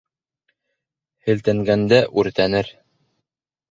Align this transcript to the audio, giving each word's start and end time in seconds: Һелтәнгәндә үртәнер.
Һелтәнгәндә 1.29 2.03
үртәнер. 2.23 2.77